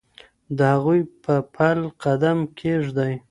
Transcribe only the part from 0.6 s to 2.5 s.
هغوی په پل قدم